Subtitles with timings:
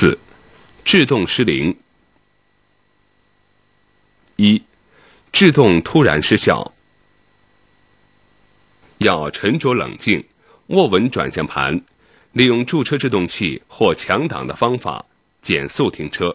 [0.00, 0.18] 四、
[0.82, 1.76] 制动失灵。
[4.36, 4.62] 一、
[5.30, 6.72] 制动突然失效，
[8.96, 10.24] 要沉着冷静，
[10.68, 11.78] 握稳转向盘，
[12.32, 15.04] 利用驻车制动器或强档的方法
[15.42, 16.34] 减速停车。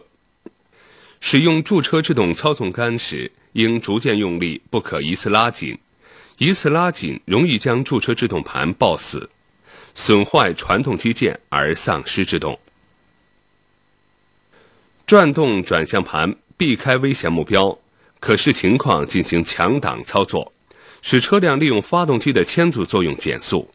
[1.18, 5.76] 使用驻车制动操纵杆时，应逐渐用力，不可一次拉紧。
[6.38, 9.28] 一次拉紧，容易将驻车制动盘抱死，
[9.92, 12.56] 损坏传动机件而丧失制动。
[15.06, 17.78] 转动转向盘，避开危险目标，
[18.18, 20.52] 可视情况进行强档操作，
[21.00, 23.70] 使车辆利用发动机的牵阻作用减速。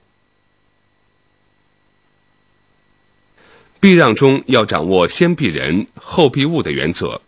[3.79, 7.21] 避让中要掌握先避人后避物的原则，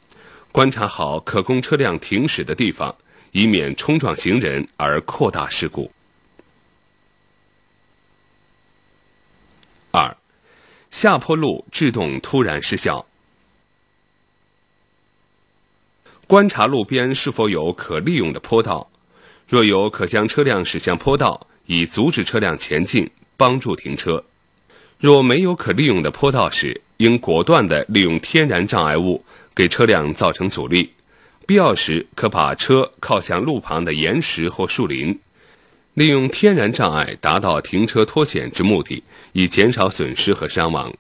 [0.52, 2.94] 观察好可供车辆停驶的地方，
[3.32, 5.90] 以免冲撞行人而扩大事故。
[9.92, 10.14] 二，
[10.92, 13.06] 下坡路制动突然失效。
[16.34, 18.90] 观察路边是否有可利用的坡道，
[19.48, 24.20] 若有，可将车辆驶向坡道，以阻止车辆前进，帮助停车；
[24.98, 29.24] 若没有可利用的坡道时，应果断地利用天然障碍物
[29.54, 30.94] 给车辆造成阻力。
[31.46, 35.20] 必要时，可把车靠向路旁的岩石或树林，
[35.94, 40.92] 利用天然障碍达到停车脱险之目的，以减少损失和伤亡。